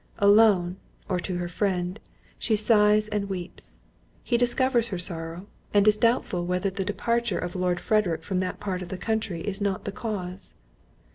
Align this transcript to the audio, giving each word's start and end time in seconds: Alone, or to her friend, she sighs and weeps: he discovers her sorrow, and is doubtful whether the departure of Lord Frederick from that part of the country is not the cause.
Alone, 0.17 0.77
or 1.07 1.19
to 1.19 1.37
her 1.37 1.47
friend, 1.47 1.99
she 2.39 2.55
sighs 2.55 3.07
and 3.07 3.29
weeps: 3.29 3.77
he 4.23 4.35
discovers 4.35 4.87
her 4.87 4.97
sorrow, 4.97 5.45
and 5.75 5.87
is 5.87 5.95
doubtful 5.95 6.43
whether 6.43 6.71
the 6.71 6.83
departure 6.83 7.37
of 7.37 7.55
Lord 7.55 7.79
Frederick 7.79 8.23
from 8.23 8.39
that 8.39 8.59
part 8.59 8.81
of 8.81 8.89
the 8.89 8.97
country 8.97 9.41
is 9.41 9.61
not 9.61 9.85
the 9.85 9.91
cause. 9.91 10.55